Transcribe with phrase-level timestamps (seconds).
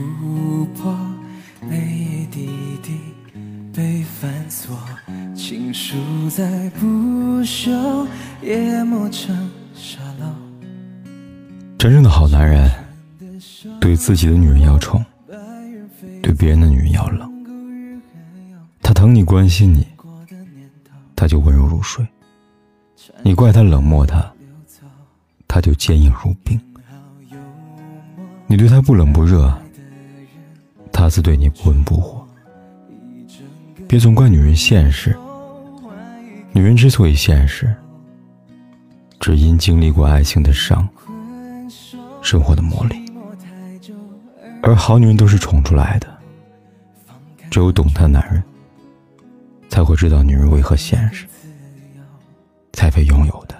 [0.00, 0.96] 琥珀，
[1.68, 2.48] 泪滴
[2.82, 2.98] 滴
[3.72, 4.76] 被反锁，
[5.34, 5.96] 情书
[6.30, 6.86] 在不
[7.42, 8.06] 朽，
[8.42, 10.26] 也磨成沙漏。
[11.78, 12.70] 真正的好男人，
[13.80, 15.04] 对自己的女人要宠，
[16.22, 17.30] 对别人的女人要冷。
[18.82, 19.86] 他疼你关心你，
[21.16, 22.04] 他就温柔如水；
[23.22, 24.30] 你怪他冷漠他，
[25.46, 26.60] 他就坚硬如冰。
[28.46, 29.56] 你对他不冷不热，
[31.10, 32.24] 自对你不温不火。
[33.88, 35.14] 别总怪女人现实，
[36.52, 37.74] 女人之所以现实，
[39.18, 40.88] 只因经历过爱情的伤，
[42.22, 42.96] 生活的磨砺。
[44.62, 46.06] 而好女人都是宠出来的，
[47.50, 48.40] 只有懂她的男人，
[49.68, 51.26] 才会知道女人为何现实，
[52.72, 53.58] 才配拥有的。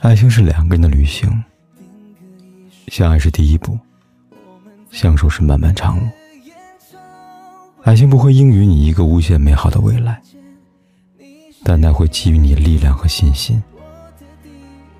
[0.00, 1.30] 爱情是两个人的旅行。
[2.88, 3.78] 相爱是第一步，
[4.96, 6.08] 相守是漫漫长路。
[7.82, 10.22] 爱情不会应允你一个无限美好的未来，
[11.62, 13.62] 但它会给予你力量和信心，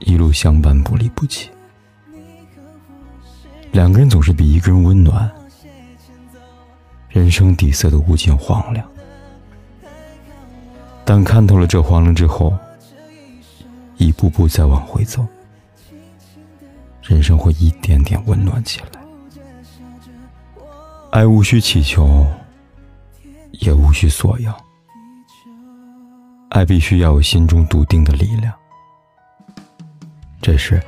[0.00, 1.48] 一路相伴不离不弃。
[3.70, 5.30] 两个人总是比一个人温暖，
[7.08, 8.84] 人生底色的无尽荒凉。
[11.04, 12.52] 但看透了这荒凉之后，
[13.96, 15.24] 一步步再往回走。
[17.00, 19.03] 人生会一点点温暖起来。
[21.14, 22.26] 爱无需祈求，
[23.52, 24.52] 也无需索要。
[26.48, 28.52] 爱必须要有心中笃定的力量。
[30.42, 30.82] 这时，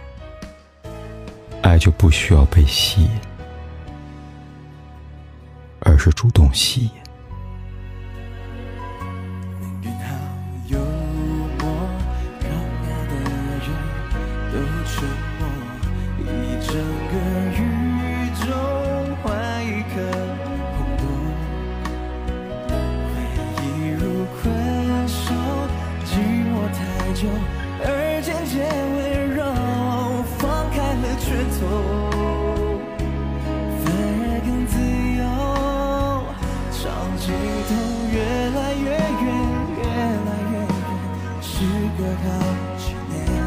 [1.63, 3.11] 爱就不需要被吸引，
[5.79, 6.91] 而是主动吸引。
[14.89, 15.05] 沉
[15.39, 15.47] 默。
[16.19, 16.27] 一
[16.67, 17.15] 整个
[17.61, 17.61] 雨
[41.59, 41.65] 远，时
[41.97, 42.29] 隔好
[42.77, 43.46] 几年，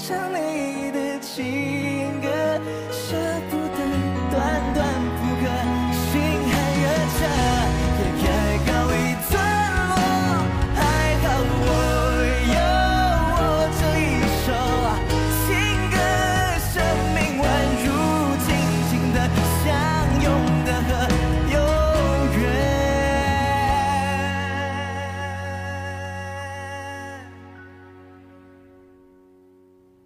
[0.00, 1.79] 想你的气